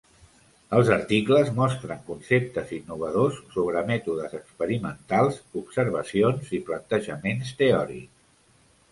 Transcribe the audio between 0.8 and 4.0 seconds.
articles mostren conceptes innovadors sobre